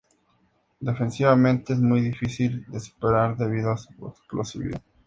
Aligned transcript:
Defensivamente 0.79 1.73
es 1.73 1.79
muy 1.79 2.01
difícil 2.01 2.65
de 2.71 2.79
superar 2.79 3.37
debido 3.37 3.69
a 3.71 3.77
su 3.77 3.91
explosividad. 4.07 4.81